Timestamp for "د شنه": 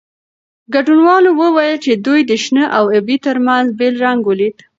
2.25-2.65